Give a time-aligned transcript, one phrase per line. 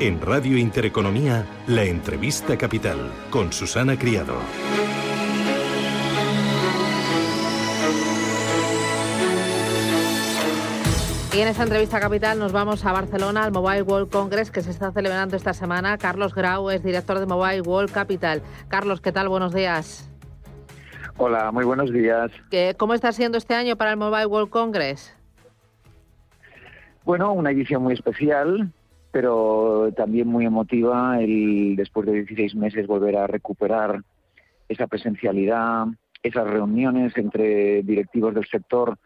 [0.00, 4.34] En Radio Intereconomía, la entrevista capital con Susana Criado.
[11.32, 14.70] Y en esta entrevista capital nos vamos a Barcelona al Mobile World Congress que se
[14.70, 15.98] está celebrando esta semana.
[15.98, 18.42] Carlos Grau es director de Mobile World Capital.
[18.68, 19.28] Carlos, ¿qué tal?
[19.28, 20.10] Buenos días.
[21.18, 22.30] Hola, muy buenos días.
[22.76, 25.15] ¿Cómo está siendo este año para el Mobile World Congress?
[27.06, 28.72] Bueno, una edición muy especial,
[29.12, 34.02] pero también muy emotiva el después de 16 meses volver a recuperar
[34.68, 35.86] esa presencialidad,
[36.20, 38.98] esas reuniones entre directivos del sector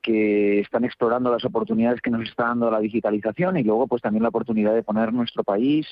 [0.00, 4.22] que están explorando las oportunidades que nos está dando la digitalización y luego pues también
[4.22, 5.88] la oportunidad de poner nuestro país,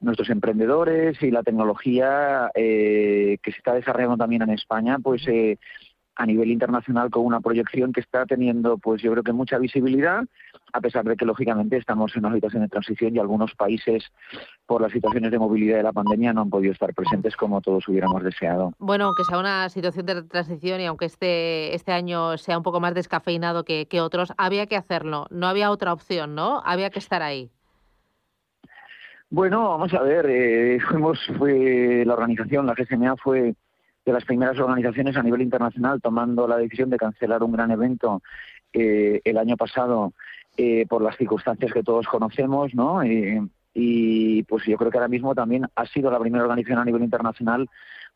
[0.00, 5.58] nuestros emprendedores y la tecnología eh, que se está desarrollando también en España pues eh,
[6.18, 10.24] a nivel internacional con una proyección que está teniendo, pues yo creo que mucha visibilidad,
[10.72, 14.04] a pesar de que lógicamente estamos en una situación de transición y algunos países,
[14.66, 17.86] por las situaciones de movilidad de la pandemia, no han podido estar presentes como todos
[17.88, 18.72] hubiéramos deseado.
[18.78, 22.80] Bueno, aunque sea una situación de transición y aunque este, este año sea un poco
[22.80, 26.62] más descafeinado que, que otros, había que hacerlo, no había otra opción, ¿no?
[26.64, 27.50] Había que estar ahí.
[29.30, 33.54] Bueno, vamos a ver, eh, fuimos, fue la organización, la GSMA fue
[34.06, 38.22] de las primeras organizaciones a nivel internacional tomando la decisión de cancelar un gran evento
[38.72, 40.14] eh, el año pasado
[40.58, 43.00] eh, por las circunstancias que todos conocemos, ¿no?
[43.80, 47.04] y pues yo creo que ahora mismo también ha sido la primera organización a nivel
[47.04, 47.68] internacional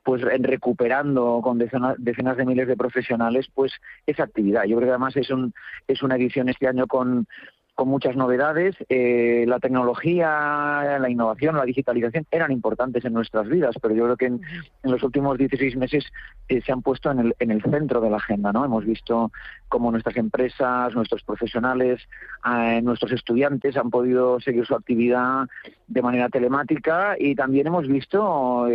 [0.03, 3.73] pues recuperando con decenas, decenas, de miles de profesionales pues
[4.07, 4.65] esa actividad.
[4.65, 5.55] Yo creo que además es un
[5.87, 7.27] es una edición este año con
[7.75, 8.77] con muchas novedades.
[8.89, 14.17] Eh, la tecnología, la innovación, la digitalización eran importantes en nuestras vidas, pero yo creo
[14.17, 14.41] que en,
[14.83, 16.05] los últimos 16 meses
[16.49, 18.53] eh, se han puesto en el, en el centro de la agenda.
[18.53, 18.65] ¿no?
[18.65, 19.33] Hemos visto
[19.69, 22.01] cómo nuestras empresas, nuestros profesionales,
[22.45, 25.49] eh, nuestros estudiantes han podido seguir su actividad
[25.87, 28.69] de manera telemática y también hemos visto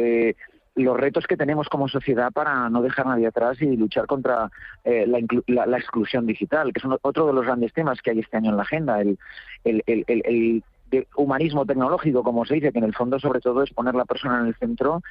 [0.84, 4.50] los retos que tenemos como sociedad para no dejar a nadie atrás y luchar contra
[4.84, 8.52] eh, la, exclusión digital, que es otro de los grandes temas que hay este año
[8.52, 9.18] en la agenda, el,
[9.64, 10.64] el, el
[11.16, 14.40] humanismo tecnológico, como se dice, que en el fondo sobre todo es poner la persona
[14.40, 15.02] en el centro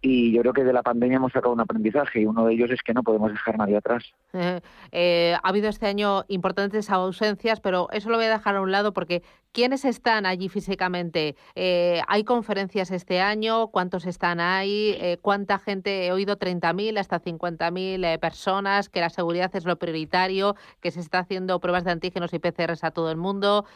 [0.00, 2.70] y yo creo que de la pandemia hemos sacado un aprendizaje y uno de ellos
[2.70, 4.04] es que no podemos dejar nadie atrás.
[4.90, 8.72] Eh, ha habido este año importantes ausencias, pero eso lo voy a dejar a un
[8.72, 9.22] lado porque
[9.52, 11.36] ¿quiénes están allí físicamente?
[11.54, 13.68] Eh, ¿Hay conferencias este año?
[13.68, 14.96] ¿Cuántos están ahí?
[14.98, 16.06] Eh, ¿Cuánta gente?
[16.06, 21.20] He oído 30.000 hasta 50.000 personas, que la seguridad es lo prioritario, que se está
[21.20, 23.66] haciendo pruebas de antígenos y PCRs a todo el mundo.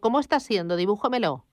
[0.00, 0.76] ¿Cómo está siendo?
[0.76, 1.44] Dibújamelo.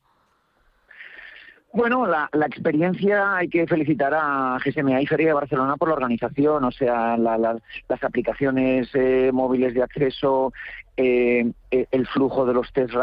[1.71, 6.63] Bueno, la, experiencia hay que felicitar a GSMA y Feria de Barcelona por la organización,
[6.63, 10.51] o sea, las aplicaciones eh, móviles de acceso,
[10.97, 12.95] eh, eh, el flujo de los test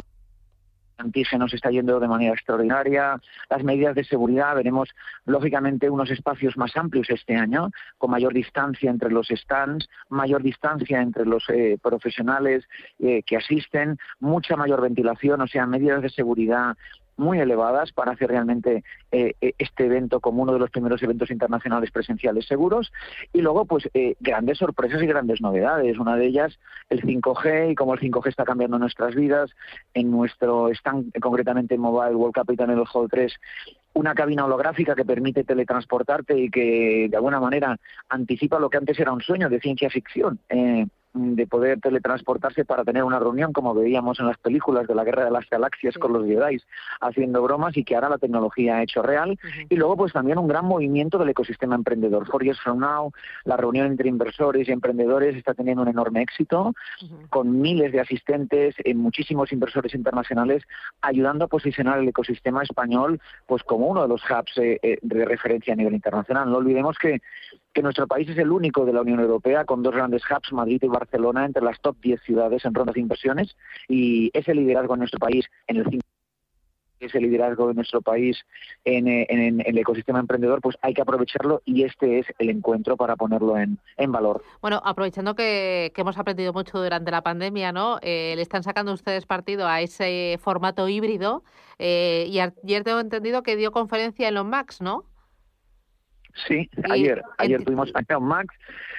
[0.99, 4.88] antígenos está yendo de manera extraordinaria, las medidas de seguridad, veremos
[5.26, 11.00] lógicamente unos espacios más amplios este año, con mayor distancia entre los stands, mayor distancia
[11.03, 11.44] entre los
[11.82, 12.65] profesionales
[12.99, 16.75] que asisten, mucha mayor ventilación, o sea, medidas de seguridad
[17.16, 21.31] muy elevadas para hacer realmente eh, eh, este evento como uno de los primeros eventos
[21.31, 22.93] internacionales presenciales seguros.
[23.32, 25.99] Y luego pues eh, grandes sorpresas y grandes novedades.
[25.99, 26.59] Una de ellas
[26.91, 29.50] el 5G y cómo el 5G está cambiando nuestras vidas.
[29.94, 33.32] En nuestro stand concretamente en Mobile World Capital en el Hall 3
[33.94, 37.78] una cabina holográfica que permite teletransportarte y que de alguna manera
[38.10, 40.38] anticipa lo que antes era un sueño de ciencia ficción
[41.16, 45.25] de poder teletransportarse para tener una reunión, como veíamos en las películas de la Guerra
[45.25, 46.58] de las Galaxias con los Jedi,
[47.00, 49.38] haciendo bromas y que ahora la tecnología ha hecho real.
[49.69, 52.26] Y luego, pues también un gran movimiento del ecosistema emprendedor.
[52.26, 53.12] Four Years From Now,
[53.44, 56.75] la reunión entre inversores y emprendedores está teniendo un enorme éxito,
[57.31, 60.62] con miles de asistentes, en muchísimos inversores internacionales,
[61.00, 65.25] ayudando a posicionar el ecosistema español pues como uno de los hubs eh, eh, de
[65.25, 66.50] referencia a nivel internacional.
[66.50, 67.20] No olvidemos que
[67.76, 70.81] que nuestro país es el único de la Unión Europea con dos grandes hubs, Madrid
[70.82, 73.55] y Barcelona, entre las top 10 ciudades en rondas de inversiones
[73.87, 76.00] y ese liderazgo en nuestro país en el
[76.99, 78.38] ese liderazgo de nuestro país
[78.87, 83.58] en, el ecosistema emprendedor, pues hay que aprovecharlo y este es el encuentro para ponerlo
[83.58, 83.79] en,
[84.11, 84.43] valor.
[84.62, 87.99] Bueno, aprovechando que, hemos aprendido mucho durante la pandemia, ¿no?
[88.00, 91.44] Eh, le están sacando ustedes partido a ese formato híbrido
[91.79, 95.05] eh, y ayer tengo entendido que dio conferencia en los Max, ¿no?
[96.47, 98.55] Sí, ayer, ayer tuvimos a Max,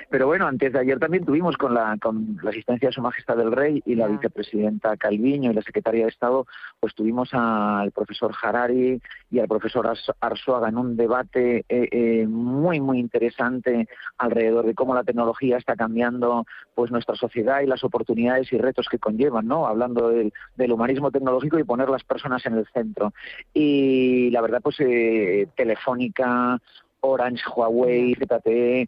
[0.10, 3.38] pero bueno, antes de ayer también tuvimos con la, con la asistencia de Su Majestad
[3.38, 6.48] del Rey y la vicepresidenta Calviño y la secretaria de Estado,
[6.80, 9.00] pues tuvimos al profesor Harari
[9.30, 9.88] y al profesor
[10.20, 13.88] Arzuaga en un debate eh, eh, muy, muy interesante
[14.18, 18.88] alrededor de cómo la tecnología está cambiando pues nuestra sociedad y las oportunidades y retos
[18.90, 19.68] que conllevan, ¿no?
[19.68, 20.32] Hablando del,
[20.72, 23.14] humanismo tecnológico y poner las personas en el centro.
[23.54, 26.60] Y la verdad, pues eh, Telefónica,
[27.02, 28.88] Orange, Huawei, ZTE,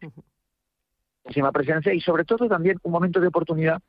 [1.23, 3.81] muchísima presencia y sobre todo también un momento de oportunidad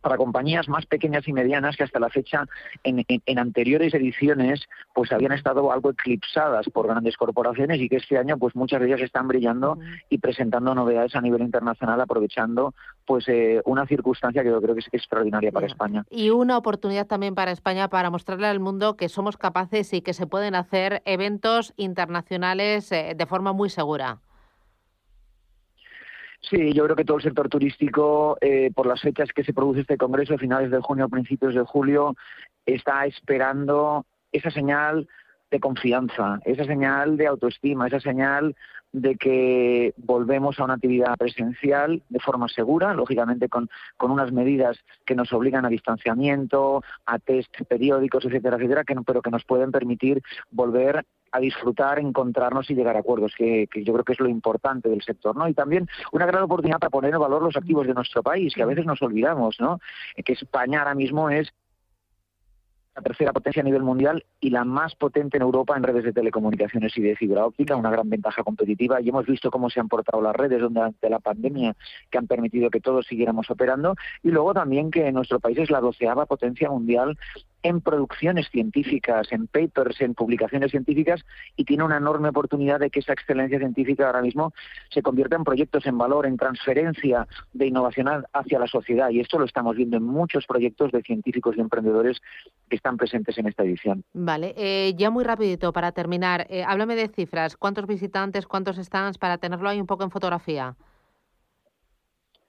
[0.00, 2.46] para compañías más pequeñas y medianas que hasta la fecha
[2.84, 3.04] en,
[3.38, 4.62] anteriores ediciones
[4.94, 8.86] pues habían estado algo eclipsadas por grandes corporaciones y que este año pues muchas de
[8.86, 12.74] ellas están brillando y presentando novedades a nivel internacional aprovechando
[13.06, 16.04] pues eh, una circunstancia que yo creo que es extraordinaria para España.
[16.10, 20.14] Y una oportunidad también para España para mostrarle al mundo que somos capaces y que
[20.14, 24.20] se pueden hacer eventos internacionales eh, de forma muy segura.
[26.40, 29.80] Sí, yo creo que todo el sector turístico, eh, por las fechas que se produce
[29.80, 32.16] este congreso, finales de junio, principios de julio,
[32.64, 35.06] está esperando esa señal
[35.50, 38.54] de confianza, esa señal de autoestima, esa señal
[38.92, 44.78] de que volvemos a una actividad presencial de forma segura, lógicamente con, con unas medidas
[45.04, 49.70] que nos obligan a distanciamiento, a test periódicos, etcétera, etcétera, que, pero que nos pueden
[49.70, 54.28] permitir volver a disfrutar, encontrarnos y llegar a acuerdos, que, yo creo que es lo
[54.28, 55.48] importante del sector, ¿no?
[55.48, 58.62] Y también una gran oportunidad para poner en valor los activos de nuestro país, que
[58.62, 59.80] a veces nos olvidamos, ¿no?
[60.24, 61.52] Que España ahora mismo es
[62.96, 66.12] la tercera potencia a nivel mundial y la más potente en Europa en redes de
[66.12, 69.00] telecomunicaciones y de fibra óptica, una gran ventaja competitiva.
[69.00, 71.76] Y hemos visto cómo se han portado las redes durante la pandemia,
[72.10, 73.94] que han permitido que todos siguiéramos operando.
[74.22, 77.16] Y luego también que nuestro país es la doceava potencia mundial
[77.62, 81.24] en producciones científicas, en papers, en publicaciones científicas
[81.56, 84.52] y tiene una enorme oportunidad de que esa excelencia científica ahora mismo
[84.90, 89.38] se convierta en proyectos en valor, en transferencia de innovación hacia la sociedad y esto
[89.38, 92.20] lo estamos viendo en muchos proyectos de científicos y emprendedores
[92.68, 94.04] que están presentes en esta edición.
[94.12, 99.18] Vale, eh, ya muy rapidito para terminar, eh, háblame de cifras, ¿cuántos visitantes, cuántos stands
[99.18, 100.76] para tenerlo ahí un poco en fotografía?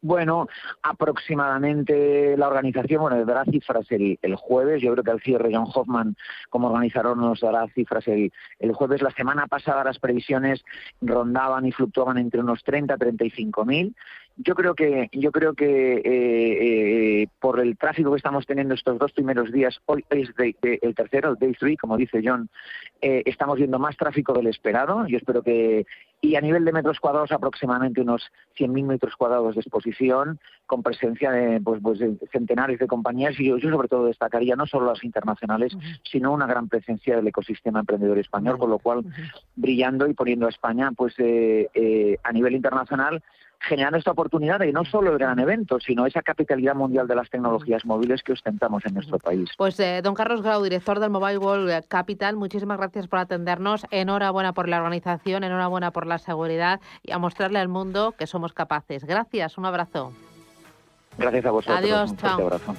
[0.04, 0.48] Bueno,
[0.82, 4.82] aproximadamente la organización, bueno, dará cifras el, el, jueves.
[4.82, 6.16] Yo creo que al cierre John Hoffman,
[6.50, 9.04] como organizador, nos dará cifras el, el jueves.
[9.04, 10.66] La semana pasada las previsiones
[11.02, 13.96] rondaban y fluctuaban entre unos 30 a 35 mil
[14.38, 16.02] yo creo que yo creo que eh,
[17.24, 21.36] eh, por el tráfico que estamos teniendo estos dos primeros días hoy es el tercero
[21.36, 22.50] day three como dice John
[23.02, 25.08] eh, estamos viendo más tráfico del esperado.
[25.08, 25.86] Yo espero que
[26.24, 28.22] y a nivel de metros cuadrados aproximadamente unos
[28.56, 32.00] 100.000 metros cuadrados de exposición con presencia de, pues, pues
[32.32, 33.40] centenares de compañías.
[33.40, 37.80] Y yo, sobre todo destacaría no solo las internacionales sino una gran presencia del ecosistema
[37.80, 39.04] emprendedor español con lo cual
[39.56, 43.24] brillando y poniendo a España pues a nivel internacional
[43.62, 47.30] generando esta oportunidad de no solo el gran evento, sino esa capitalidad mundial de las
[47.30, 49.50] tecnologías móviles que ostentamos en nuestro país.
[49.58, 53.86] Pues eh, don Carlos Grau, director del Mobile World Capital, muchísimas gracias por atendernos.
[53.92, 58.54] Enhorabuena por la organización, enhorabuena por la seguridad y a mostrarle al mundo que somos
[58.54, 59.06] capaces.
[59.06, 60.12] Gracias, un abrazo.
[61.18, 61.78] Gracias a vosotros.
[61.78, 62.76] Adiós, un fuerte abrazo.